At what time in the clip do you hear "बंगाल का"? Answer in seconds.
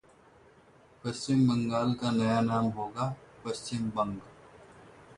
1.49-2.11